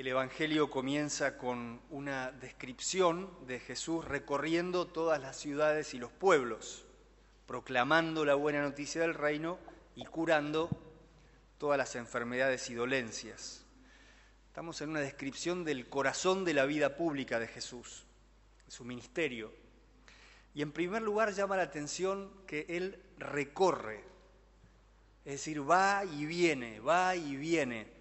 [0.00, 6.86] el Evangelio comienza con una descripción de Jesús recorriendo todas las ciudades y los pueblos,
[7.44, 9.58] proclamando la buena noticia del reino
[9.94, 10.70] y curando
[11.58, 13.66] todas las enfermedades y dolencias.
[14.46, 18.06] Estamos en una descripción del corazón de la vida pública de Jesús,
[18.68, 19.52] su ministerio.
[20.54, 24.02] Y en primer lugar llama la atención que Él recorre,
[25.26, 27.99] es decir, va y viene, va y viene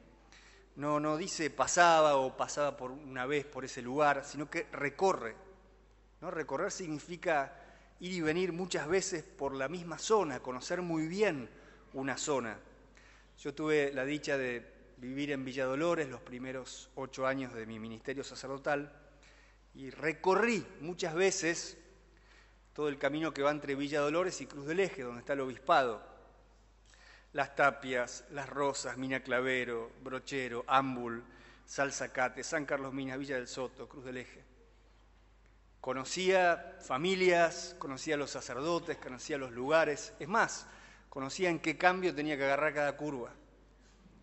[0.80, 5.36] no, no dice pasaba o pasaba por una vez por ese lugar, sino que recorre.
[6.22, 6.32] ¿no?
[6.32, 7.54] Recorrer significa
[8.00, 11.50] ir y venir muchas veces por la misma zona, conocer muy bien
[11.94, 12.58] una zona.
[13.40, 17.78] Yo tuve la dicha de vivir en Villa Dolores los primeros ocho años de mi
[17.78, 18.90] ministerio sacerdotal
[19.76, 21.78] y recorrí muchas veces
[22.72, 25.42] todo el camino que va entre Villa Dolores y Cruz del Eje, donde está el
[25.42, 26.02] obispado.
[27.34, 31.24] Las Tapias, Las Rosas, Mina Clavero, Brochero, Ámbul,
[31.66, 34.44] Salzacate, San Carlos Minas, Villa del Soto, Cruz del Eje.
[35.80, 40.14] Conocía familias, conocía los sacerdotes, conocía los lugares.
[40.20, 40.68] Es más,
[41.10, 43.32] conocía en qué cambio tenía que agarrar cada curva,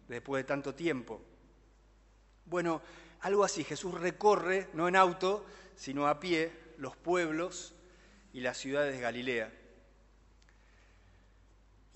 [0.08, 1.22] después de tanto tiempo.
[2.44, 2.82] Bueno,
[3.20, 7.74] algo así, Jesús recorre, no en auto, sino a pie, los pueblos
[8.32, 9.52] y las ciudades de Galilea.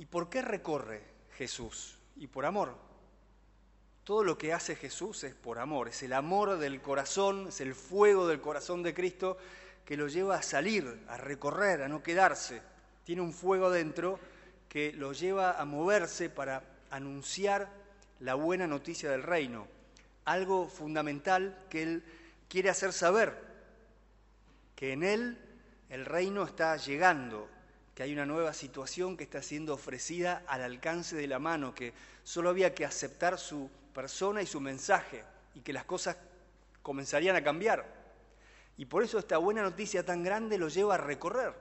[0.00, 1.02] ¿Y por qué recorre
[1.36, 1.98] Jesús?
[2.16, 2.74] Y por amor.
[4.02, 7.74] Todo lo que hace Jesús es por amor, es el amor del corazón, es el
[7.74, 9.36] fuego del corazón de Cristo
[9.84, 12.62] que lo lleva a salir, a recorrer, a no quedarse.
[13.04, 14.18] Tiene un fuego dentro
[14.70, 17.68] que lo lleva a moverse para anunciar
[18.20, 19.66] la buena noticia del reino,
[20.24, 22.04] algo fundamental que Él
[22.48, 23.36] quiere hacer saber,
[24.76, 25.38] que en Él
[25.90, 27.50] el reino está llegando,
[27.94, 31.92] que hay una nueva situación que está siendo ofrecida al alcance de la mano, que
[32.22, 35.24] solo había que aceptar su persona y su mensaje
[35.54, 36.16] y que las cosas
[36.82, 38.00] comenzarían a cambiar.
[38.76, 41.54] Y por eso esta buena noticia tan grande lo lleva a recorrer.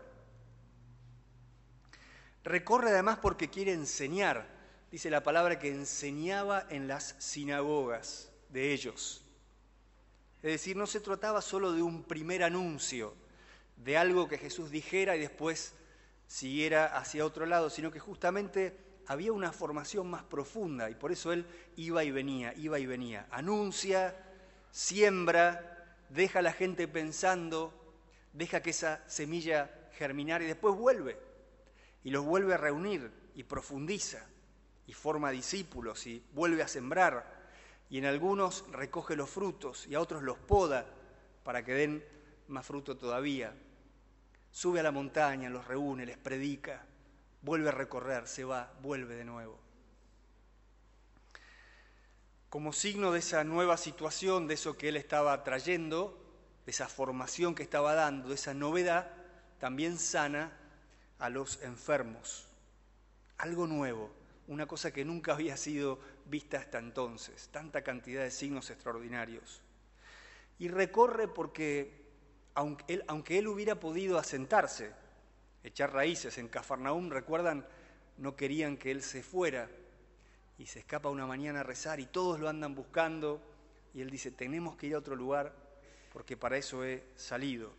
[2.44, 4.48] Recorre además porque quiere enseñar.
[4.92, 9.24] Dice la palabra que enseñaba en las sinagogas de ellos.
[10.42, 13.14] Es decir, no se trataba solo de un primer anuncio,
[13.76, 15.74] de algo que Jesús dijera y después
[16.30, 21.34] siguiera hacia otro lado, sino que justamente había una formación más profunda y por eso
[21.34, 21.44] él
[21.76, 23.28] iba y venía, iba y venía.
[23.32, 24.16] Anuncia,
[24.70, 27.74] siembra, deja a la gente pensando,
[28.32, 31.18] deja que esa semilla germinar y después vuelve
[32.04, 34.24] y los vuelve a reunir y profundiza
[34.86, 37.40] y forma discípulos y vuelve a sembrar
[37.90, 40.86] y en algunos recoge los frutos y a otros los poda
[41.44, 42.06] para que den
[42.48, 43.52] más fruto todavía.
[44.52, 46.86] Sube a la montaña, los reúne, les predica,
[47.42, 49.60] vuelve a recorrer, se va, vuelve de nuevo.
[52.50, 56.18] Como signo de esa nueva situación, de eso que él estaba trayendo,
[56.66, 59.12] de esa formación que estaba dando, de esa novedad,
[59.60, 60.58] también sana
[61.20, 62.48] a los enfermos.
[63.38, 64.12] Algo nuevo,
[64.48, 69.62] una cosa que nunca había sido vista hasta entonces, tanta cantidad de signos extraordinarios.
[70.58, 71.99] Y recorre porque
[72.60, 74.92] aunque él, hubiera podido asentarse,
[75.64, 77.66] echar raíces en Cafarnaúm, recuerdan,
[78.18, 79.70] no querían que él se fuera
[80.58, 83.42] y se escapa una mañana a rezar y todos lo andan buscando
[83.94, 85.56] y él dice, tenemos que ir a otro lugar
[86.12, 87.72] porque para eso he salido.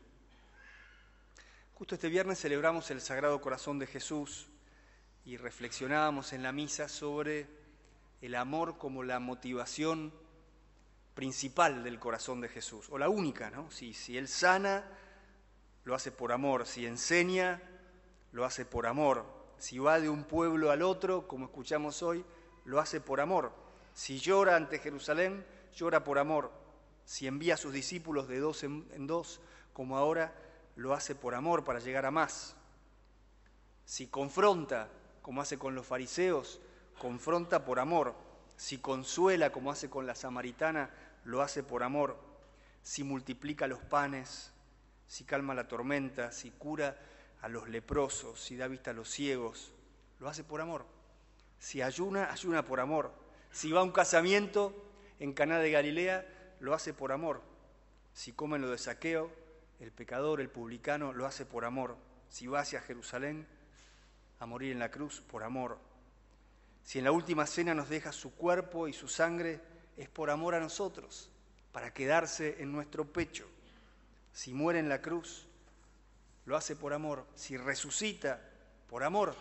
[1.75, 4.49] Justo este viernes celebramos el Sagrado Corazón de Jesús
[5.27, 7.47] y reflexionábamos en la misa sobre
[8.23, 10.11] el amor como la motivación
[11.21, 13.71] principal del corazón de Jesús, o la única, ¿no?
[13.71, 14.87] Si, si Él sana,
[15.85, 17.61] lo hace por amor, si enseña,
[18.33, 19.27] lo hace por amor,
[19.59, 22.25] si va de un pueblo al otro, como escuchamos hoy,
[22.65, 23.53] lo hace por amor,
[23.93, 25.45] si llora ante Jerusalén,
[25.77, 26.53] llora por amor,
[27.05, 29.43] si envía a sus discípulos de dos en, en dos,
[29.75, 30.33] como ahora,
[30.75, 32.57] lo hace por amor para llegar a más.
[33.85, 34.89] Si confronta,
[35.21, 36.63] como hace con los fariseos,
[36.99, 38.15] confronta por amor.
[38.57, 40.91] Si consuela, como hace con la samaritana,
[41.25, 42.19] lo hace por amor,
[42.83, 44.53] si multiplica los panes,
[45.07, 46.97] si calma la tormenta, si cura
[47.43, 49.73] a los leprosos, si da vista a los ciegos,
[50.19, 50.87] lo hace por amor.
[51.59, 53.13] Si ayuna, ayuna por amor.
[53.51, 54.75] Si va a un casamiento
[55.19, 56.27] en Caná de Galilea,
[56.61, 57.43] lo hace por amor.
[58.15, 59.31] Si come lo de saqueo,
[59.81, 61.97] el pecador, el publicano, lo hace por amor.
[62.29, 63.47] Si va hacia Jerusalén
[64.39, 65.79] a morir en la cruz, por amor.
[66.83, 69.61] Si en la última cena nos deja su cuerpo y su sangre,
[70.01, 71.29] es por amor a nosotros,
[71.73, 73.47] para quedarse en nuestro pecho.
[74.33, 75.47] Si muere en la cruz,
[76.47, 77.27] lo hace por amor.
[77.35, 78.41] Si resucita,
[78.89, 79.35] por amor,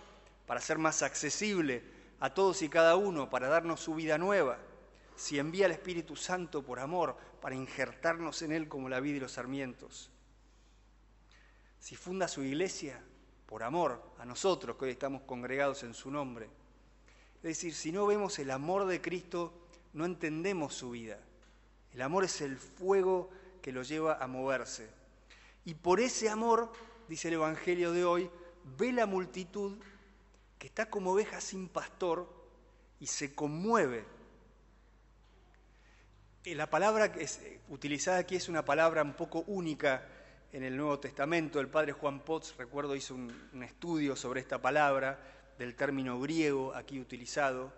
[0.45, 1.81] para ser más accesible
[2.19, 4.59] a todos y cada uno, para darnos su vida nueva.
[5.15, 9.19] si envía el Espíritu Santo por amor para injertarnos en Él como la vida y
[9.19, 10.09] los sarmientos.
[11.77, 13.01] Si funda su iglesia
[13.45, 16.49] por amor a nosotros que hoy estamos congregados en su nombre.
[17.35, 19.53] Es decir, si no vemos el amor de Cristo,
[19.93, 21.19] no entendemos su vida.
[21.93, 23.29] El amor es el fuego
[23.61, 24.89] que lo lleva a moverse.
[25.65, 26.71] Y por ese amor,
[27.07, 28.29] dice el Evangelio de hoy,
[28.77, 29.77] ve la multitud
[30.57, 32.27] que está como oveja sin pastor
[32.99, 34.05] y se conmueve.
[36.43, 40.07] Eh, la palabra que es eh, utilizada aquí es una palabra un poco única
[40.51, 41.59] en el Nuevo Testamento.
[41.59, 45.19] El padre Juan Potts, recuerdo, hizo un, un estudio sobre esta palabra
[45.57, 47.73] del término griego aquí utilizado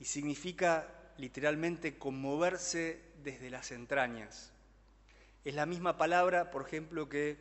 [0.00, 4.52] y significa literalmente conmoverse desde las entrañas.
[5.44, 7.38] Es la misma palabra, por ejemplo, que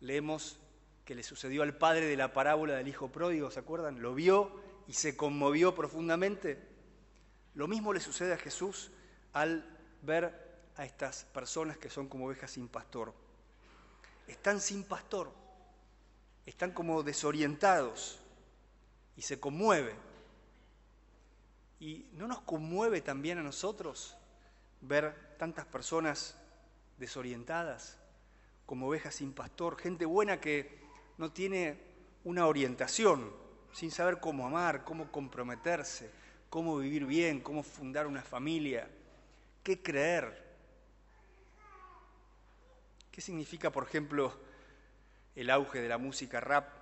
[0.00, 0.58] leemos
[1.04, 4.00] que le sucedió al padre de la parábola del hijo pródigo, ¿se acuerdan?
[4.02, 6.58] Lo vio y se conmovió profundamente.
[7.54, 8.90] Lo mismo le sucede a Jesús
[9.32, 9.64] al
[10.02, 13.12] ver a estas personas que son como ovejas sin pastor.
[14.26, 15.32] Están sin pastor,
[16.46, 18.20] están como desorientados
[19.16, 19.94] y se conmueve.
[21.82, 24.16] ¿Y no nos conmueve también a nosotros
[24.82, 26.38] ver tantas personas
[26.96, 27.98] desorientadas,
[28.66, 30.78] como ovejas sin pastor, gente buena que
[31.18, 31.80] no tiene
[32.22, 33.32] una orientación,
[33.72, 36.08] sin saber cómo amar, cómo comprometerse,
[36.50, 38.88] cómo vivir bien, cómo fundar una familia,
[39.64, 40.40] qué creer.
[43.10, 44.32] ¿Qué significa, por ejemplo,
[45.34, 46.81] el auge de la música rap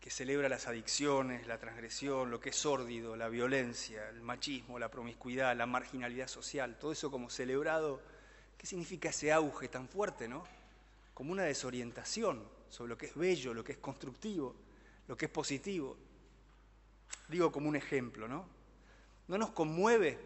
[0.00, 4.90] que celebra las adicciones, la transgresión, lo que es sórdido, la violencia, el machismo, la
[4.90, 8.00] promiscuidad, la marginalidad social, todo eso como celebrado
[8.60, 10.44] ¿Qué significa ese auge tan fuerte, no?
[11.14, 14.54] Como una desorientación sobre lo que es bello, lo que es constructivo,
[15.08, 15.96] lo que es positivo.
[17.28, 18.44] Digo como un ejemplo, ¿no?
[19.28, 20.18] ¿No nos conmueve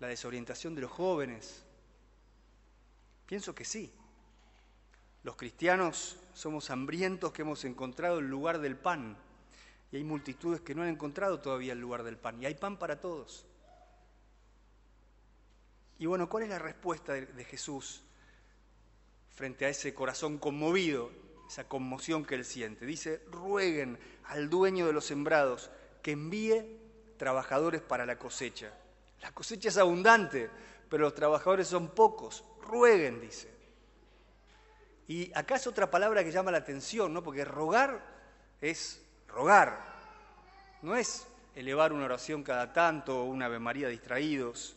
[0.00, 1.62] la desorientación de los jóvenes?
[3.26, 3.92] Pienso que sí.
[5.22, 9.16] Los cristianos somos hambrientos que hemos encontrado el lugar del pan.
[9.92, 12.42] Y hay multitudes que no han encontrado todavía el lugar del pan.
[12.42, 13.46] Y hay pan para todos.
[15.98, 18.02] Y bueno, ¿cuál es la respuesta de, Jesús
[19.30, 21.12] frente a ese corazón conmovido,
[21.46, 22.86] esa conmoción que él siente?
[22.86, 25.70] Dice, rueguen al dueño de los sembrados
[26.02, 26.80] que envíe
[27.18, 28.72] trabajadores para la cosecha.
[29.20, 30.50] La cosecha es abundante,
[30.90, 32.42] pero los trabajadores son pocos.
[32.62, 33.51] Rueguen, dice.
[35.12, 37.22] Y acá es otra palabra que llama la atención, ¿no?
[37.22, 38.00] Porque rogar
[38.62, 39.78] es rogar.
[40.80, 44.74] No es elevar una oración cada tanto o una Ave María distraídos.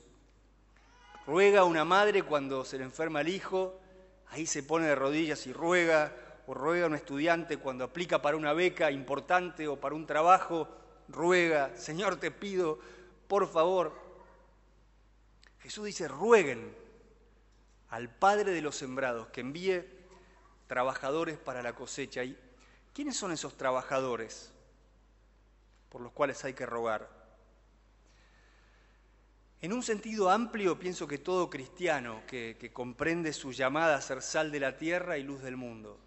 [1.25, 3.79] Ruega una madre cuando se le enferma el hijo,
[4.27, 6.11] ahí se pone de rodillas y ruega,
[6.47, 10.67] o ruega un estudiante cuando aplica para una beca importante o para un trabajo,
[11.07, 12.77] ruega, Señor te pido,
[13.29, 13.93] por favor.
[15.59, 16.75] Jesús dice, rueguen
[17.87, 19.94] al Padre de los sembrados que envíe
[20.67, 22.23] trabajadores para la cosecha.
[22.23, 22.37] ¿Y
[22.93, 24.51] quiénes son esos trabajadores
[25.89, 27.25] por los cuales hay que rogar?
[29.65, 34.51] En un sentido amplio, pienso que todo cristiano que, comprende su llamada a ser sal
[34.51, 35.97] de la tierra y luz del mundo.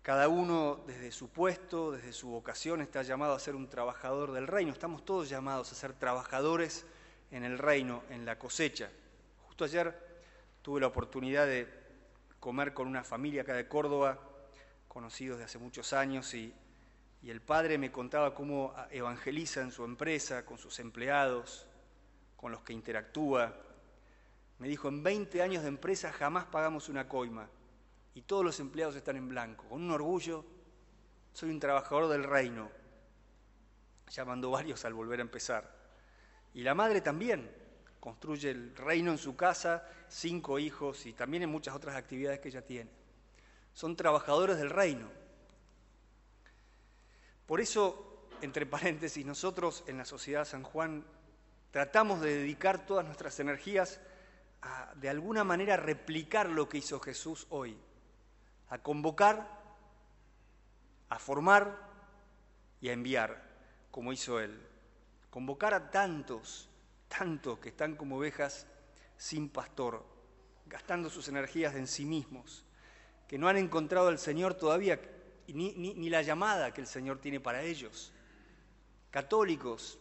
[0.00, 4.46] Cada uno desde su puesto, desde su vocación, está llamado a ser un trabajador del
[4.46, 4.72] reino.
[4.72, 6.86] Estamos todos llamados a ser trabajadores
[7.30, 8.90] en el reino, en la cosecha.
[9.46, 9.94] Justo ayer
[10.62, 11.83] tuve la oportunidad de
[12.44, 14.18] comer con una familia acá de Córdoba,
[14.86, 16.52] conocidos de hace muchos años, y,
[17.22, 21.66] y el padre me contaba cómo evangeliza en su empresa, con sus empleados,
[22.36, 23.56] con los que interactúa.
[24.58, 27.48] Me dijo, en 20 años de empresa jamás pagamos una coima
[28.12, 29.64] y todos los empleados están en blanco.
[29.70, 30.44] Con un orgullo,
[31.32, 32.70] soy un trabajador del reino.
[34.10, 35.74] Ya mandó varios al volver a empezar.
[36.52, 37.50] Y la madre también
[38.04, 42.48] construye el reino en su casa, cinco hijos y también en muchas otras actividades que
[42.48, 42.90] ella tiene.
[43.72, 45.08] Son trabajadores del reino.
[47.46, 51.02] Por eso, entre paréntesis, nosotros en la sociedad San Juan
[51.70, 54.02] tratamos de dedicar todas nuestras energías
[54.60, 57.74] a, de alguna manera, replicar lo que hizo Jesús hoy,
[58.68, 59.48] a convocar,
[61.08, 61.88] a formar
[62.82, 63.42] y a enviar,
[63.90, 64.60] como hizo Él.
[65.30, 66.68] Convocar a tantos,
[67.16, 68.66] tantos que están como ovejas
[69.16, 70.04] sin pastor,
[70.66, 72.64] gastando sus energías en sí mismos,
[73.28, 75.00] que no han encontrado al Señor todavía,
[75.48, 78.12] ni, ni la llamada que el Señor tiene para ellos.
[79.10, 79.98] Católicos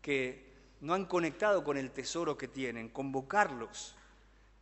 [0.00, 0.48] que
[0.80, 3.94] no han conectado con el tesoro que tienen, convocarlos,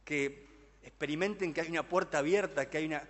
[0.05, 0.47] que
[0.83, 3.03] experimenten que hay una puerta abierta, que, hay una,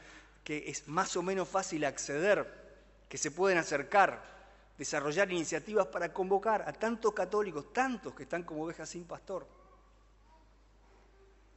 [0.44, 2.66] que es más o menos fácil acceder,
[3.08, 4.35] que se pueden acercar,
[4.78, 9.46] desarrollar iniciativas para convocar a tantos católicos, tantos que están como ovejas sin pastor,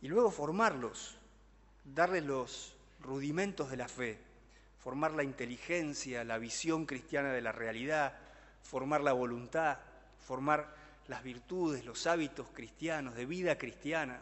[0.01, 1.17] y luego formarlos,
[1.83, 4.17] darles los rudimentos de la fe,
[4.79, 8.17] formar la inteligencia, la visión cristiana de la realidad,
[8.63, 9.77] formar la voluntad,
[10.25, 10.73] formar
[11.07, 14.21] las virtudes, los hábitos cristianos, de vida cristiana,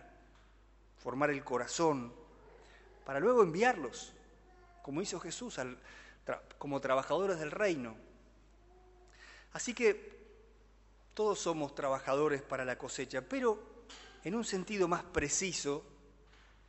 [0.97, 2.11] formar el corazón,
[3.05, 4.13] para luego enviarlos,
[4.81, 5.59] como hizo Jesús,
[6.57, 7.95] como trabajadores del reino.
[9.53, 10.17] Así que
[11.13, 13.59] todos somos trabajadores para la cosecha, pero
[14.23, 15.83] en un sentido más preciso,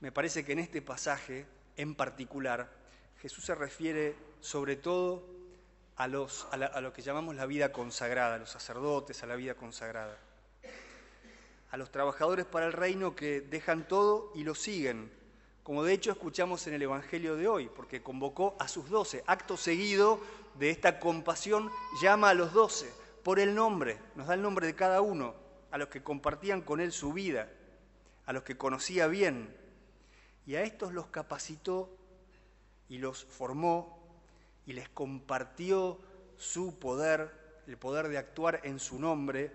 [0.01, 2.71] me parece que en este pasaje en particular,
[3.21, 5.25] Jesús se refiere sobre todo
[5.97, 9.55] a, los, a, lo que llamamos la vida consagrada, a los sacerdotes, a la vida
[9.55, 10.19] consagrada,
[11.71, 15.11] a los trabajadores para el reino que dejan todo y lo siguen,
[15.69, 19.23] como de hecho escuchamos en el Evangelio de hoy, porque convocó a sus doce.
[19.27, 20.19] Acto seguido
[20.59, 21.71] de esta compasión
[22.01, 22.91] llama a los doce
[23.23, 25.35] por el nombre, nos da el nombre de cada uno,
[25.71, 27.51] a los que compartían con él su vida,
[28.25, 29.55] a los que conocía bien,
[30.47, 31.95] y a estos los capacitó
[32.89, 34.03] y los formó
[34.65, 35.99] y les compartió
[36.39, 39.53] su poder, el poder de actuar en su nombre,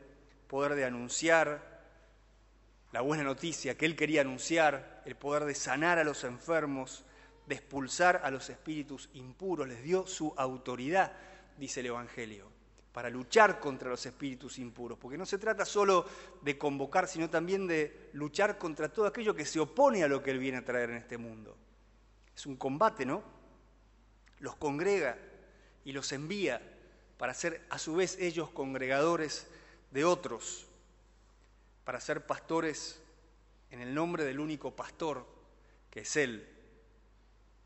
[0.48, 1.73] poder de anunciar
[2.94, 7.04] la buena noticia que él quería anunciar, el poder de sanar a los enfermos,
[7.48, 11.12] de expulsar a los espíritus impuros, les dio su autoridad,
[11.58, 12.48] dice el Evangelio,
[12.94, 16.06] para luchar contra los espíritus impuros, porque no se trata solo
[16.44, 20.30] de convocar, sino también de luchar contra todo aquello que se opone a lo que
[20.30, 21.58] él viene a traer en este mundo.
[22.36, 23.24] Es un combate, ¿no?
[24.38, 25.18] Los congrega
[25.84, 26.62] y los envía
[27.18, 29.48] para ser a su vez ellos congregadores
[29.90, 30.68] de otros
[31.84, 33.02] para ser pastores
[33.72, 35.26] en el nombre del único pastor,
[35.90, 36.48] que es Él,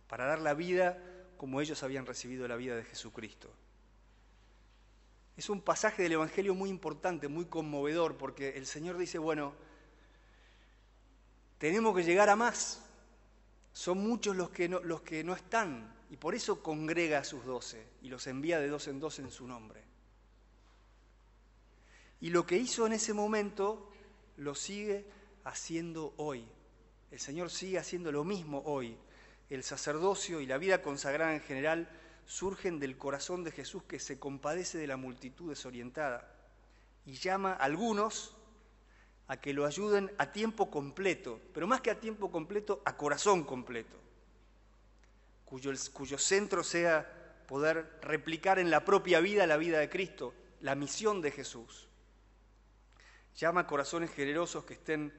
[0.07, 0.97] para dar la vida
[1.37, 3.49] como ellos habían recibido la vida de Jesucristo.
[5.35, 9.53] Es un pasaje del Evangelio muy importante, muy conmovedor, porque el Señor dice, bueno,
[11.59, 12.83] tenemos que llegar a más.
[13.71, 17.45] Son muchos los que no, los que no están, y por eso congrega a sus
[17.45, 19.83] doce y los envía de dos en dos en su nombre.
[22.21, 23.86] Y lo que hizo en ese momento
[24.37, 25.05] lo sigue
[25.43, 26.47] haciendo hoy.
[27.11, 28.97] El Señor sigue haciendo lo mismo hoy.
[29.49, 31.89] El sacerdocio y la vida consagrada en general
[32.25, 36.33] surgen del corazón de Jesús que se compadece de la multitud desorientada
[37.05, 38.35] y llama a algunos
[39.27, 43.43] a que lo ayuden a tiempo completo, pero más que a tiempo completo, a corazón
[43.43, 43.97] completo,
[45.45, 50.75] cuyo, cuyo centro sea poder replicar en la propia vida la vida de Cristo, la
[50.75, 51.86] misión de Jesús.
[53.37, 55.13] Llama corazones generosos que estén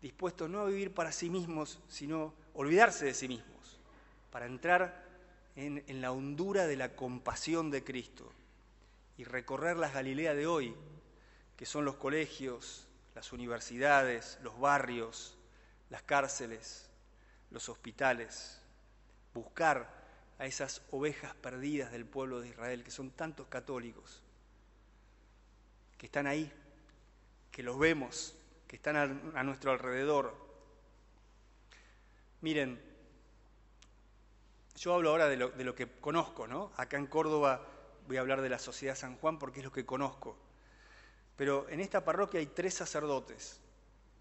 [0.00, 3.80] dispuestos no a vivir para sí mismos, sino olvidarse de sí mismos,
[4.30, 5.04] para entrar
[5.56, 8.32] en, en la hondura de la compasión de Cristo
[9.18, 10.76] y recorrer las Galileas de hoy,
[11.56, 15.36] que son los colegios, las universidades, los barrios,
[15.90, 16.88] las cárceles,
[17.50, 18.62] los hospitales,
[19.34, 19.92] buscar
[20.38, 24.22] a esas ovejas perdidas del pueblo de Israel, que son tantos católicos,
[25.98, 26.50] que están ahí
[27.50, 28.34] que los vemos,
[28.66, 30.34] que están a, nuestro alrededor.
[32.40, 32.80] Miren,
[34.76, 36.72] yo hablo ahora de lo, de lo, que conozco, ¿no?
[36.76, 37.66] Acá en Córdoba
[38.06, 40.36] voy a hablar de la Sociedad San Juan porque es lo que conozco.
[41.36, 43.60] Pero en esta parroquia hay tres sacerdotes,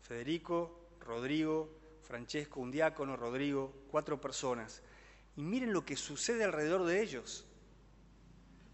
[0.02, 1.70] Federico, Rodrigo,
[2.02, 4.82] Francesco, un diácono, Rodrigo, cuatro personas.
[5.36, 7.46] Y miren lo que sucede alrededor de ellos.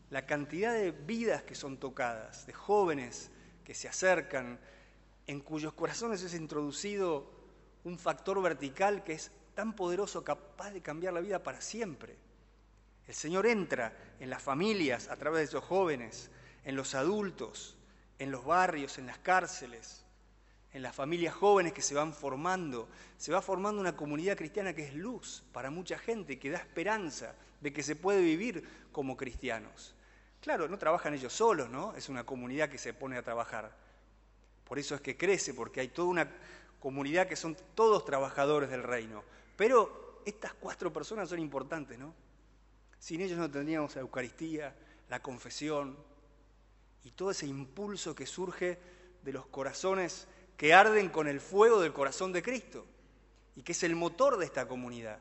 [0.10, 3.32] La cantidad de vidas que son tocadas, de jóvenes
[3.66, 4.60] que se acercan,
[5.28, 7.30] en cuyos corazones es introducido
[7.84, 12.16] un factor vertical que es tan poderoso, capaz de cambiar la vida para siempre.
[13.08, 16.32] El Señor entra en las familias a través de esos jóvenes,
[16.64, 17.78] en los adultos,
[18.20, 20.06] en los barrios, en las cárceles,
[20.74, 22.90] en las familias jóvenes que se van formando.
[23.18, 27.36] Se va formando una comunidad cristiana que es luz para mucha gente, que da esperanza
[27.62, 29.96] de que se puede vivir como cristianos.
[30.46, 31.96] Claro, no trabajan ellos solos, ¿no?
[31.96, 33.76] Es una comunidad que se pone a trabajar.
[34.64, 36.32] Por eso es que crece, porque hay toda una
[36.80, 39.24] comunidad que son todos trabajadores del reino.
[39.58, 42.14] Pero estas cuatro personas son importantes, ¿no?
[43.00, 44.76] Sin ellos no tendríamos la Eucaristía,
[45.10, 45.98] la confesión
[47.04, 48.78] y todo ese impulso que surge
[49.24, 52.86] de los corazones que arden con el fuego del corazón de Cristo
[53.56, 55.18] y que es el motor de esta comunidad.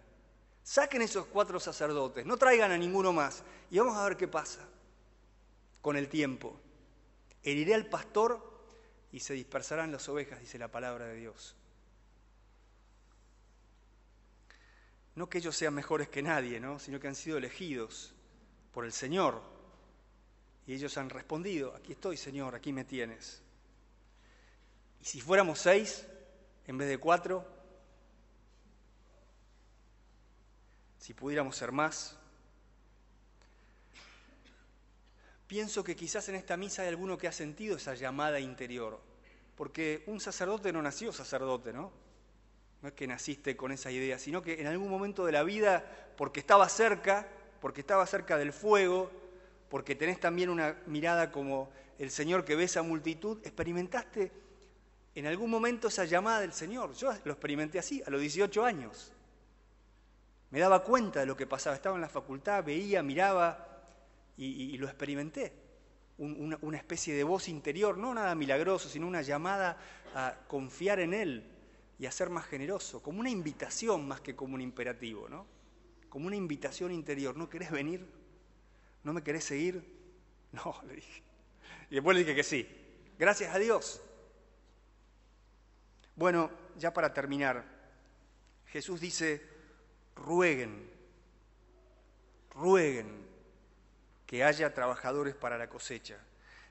[0.63, 4.69] Saquen esos cuatro sacerdotes, no traigan a ninguno más y vamos a ver qué pasa
[5.85, 6.59] con el tiempo.
[7.43, 8.41] Heriré al pastor
[9.13, 11.55] y se dispersarán las ovejas, dice la palabra de Dios.
[15.15, 16.79] No que ellos sean mejores que nadie, ¿no?
[16.79, 18.15] sino que han sido elegidos
[18.73, 19.43] por el Señor.
[20.67, 23.43] Y ellos han respondido, aquí estoy Señor, aquí me tienes.
[25.03, 26.07] Y si fuéramos seis
[26.67, 27.47] en vez de cuatro,
[30.97, 32.19] si pudiéramos ser más,
[35.47, 39.01] pienso que quizás en esta misa hay alguno que ha sentido esa llamada interior,
[39.57, 41.93] porque un sacerdote no nació sacerdote, ¿no?
[42.83, 45.85] No es que naciste con esa idea, sino que en algún momento de la vida,
[46.17, 47.29] porque estaba cerca,
[47.61, 49.11] porque estaba cerca del fuego,
[49.71, 54.33] porque tenés también una mirada como el Señor que ve esa multitud, experimentaste
[55.15, 56.93] en algún momento esa llamada del Señor.
[56.95, 59.13] Yo lo experimenté así, a los 18 años.
[60.51, 63.74] Me daba cuenta de lo que pasaba, estaba en la facultad, veía, miraba
[64.37, 65.53] y, lo experimenté.
[66.19, 69.79] una, una especie de voz interior, no nada milagroso, sino una llamada
[70.15, 71.51] a confiar en Él
[71.99, 75.47] y a ser más generoso, como una invitación más que como un imperativo, ¿no?
[76.09, 77.37] Como una invitación interior.
[77.37, 78.07] ¿No querés venir?
[79.03, 79.93] ¿No me querés seguir?
[80.55, 81.21] No, le dije.
[81.91, 82.65] Y después le dije que sí.
[83.19, 84.01] Gracias a Dios.
[86.15, 86.49] Bueno,
[86.79, 87.65] ya para terminar,
[88.67, 89.43] Jesús dice,
[90.15, 90.89] rueguen,
[92.51, 93.27] rueguen
[94.35, 96.19] que haya trabajadores para la cosecha.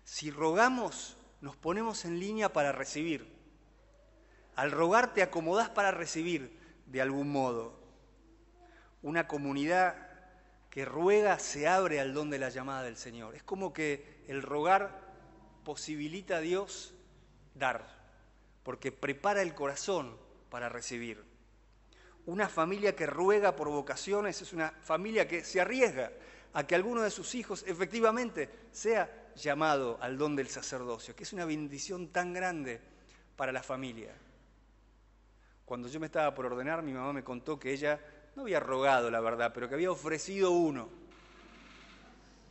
[0.04, 3.26] Si rogamos, nos ponemos en línea para recibir.
[4.58, 7.80] Al rogar te acomodás para recibir de algún modo.
[9.02, 9.96] Una comunidad
[10.70, 13.34] que ruega se abre al don de la llamada del Señor.
[13.34, 15.00] Es como que el rogar
[15.64, 16.94] posibilita a Dios
[17.56, 17.88] dar
[18.64, 20.18] porque prepara el corazón
[20.50, 21.24] para recibir.
[22.26, 26.12] Una familia que ruega por vocaciones es una familia que se arriesga
[26.54, 31.34] a que alguno de sus hijos efectivamente sea llamado al don del sacerdocio, que es
[31.34, 32.80] una bendición tan grande
[33.36, 34.14] para la familia.
[35.66, 38.00] Cuando yo me estaba por ordenar, mi mamá me contó que ella
[38.36, 40.90] no había rogado, la verdad, pero que había ofrecido uno.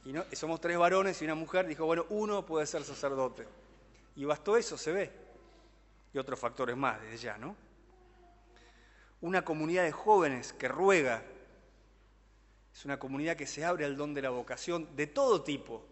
[0.05, 3.47] Y no, somos tres varones y una mujer, dijo, bueno, uno puede ser sacerdote.
[4.17, 5.23] Y bastó eso, se ve
[6.13, 7.57] y otros factores más desde ya, ¿no?
[9.21, 11.23] Una comunidad de jóvenes que ruega,
[12.75, 15.85] es una comunidad que se abre al don de la vocación de todo tipo,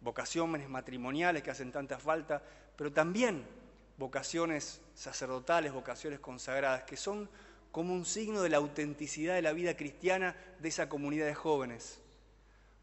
[0.00, 2.42] vocaciones matrimoniales que hacen tanta falta,
[2.76, 3.44] pero también
[3.98, 7.28] vocaciones sacerdotales, vocaciones consagradas, que son
[7.70, 12.00] como un signo de la autenticidad de la vida cristiana de esa comunidad de jóvenes,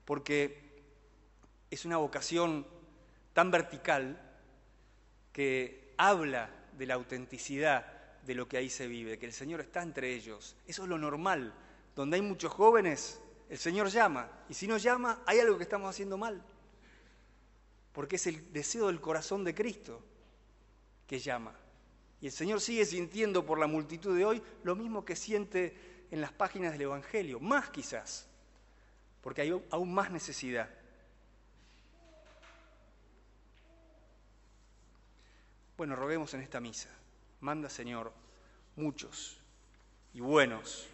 [0.06, 0.70] porque
[1.70, 2.66] es una vocación
[3.34, 4.20] tan vertical
[5.32, 7.86] que habla de la autenticidad
[8.26, 10.56] de lo que ahí se vive, que el Señor está entre ellos.
[10.68, 11.54] Eso es lo normal.
[11.96, 14.30] Donde hay muchos jóvenes, el Señor llama.
[14.48, 16.42] Y si no llama, hay algo que estamos haciendo mal.
[17.92, 20.02] Porque es el deseo del corazón de Cristo
[21.08, 21.54] que llama.
[22.22, 26.22] Y el Señor sigue sintiendo por la multitud de hoy lo mismo que siente en
[26.22, 28.28] las páginas del Evangelio, más quizás,
[29.22, 30.70] porque hay aún más necesidad.
[35.78, 36.90] Bueno, roguemos en esta misa.
[37.40, 38.12] Manda, Señor,
[38.76, 39.40] muchos
[40.14, 40.88] y buenos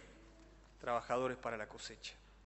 [0.80, 2.14] trabajadores para la cosecha.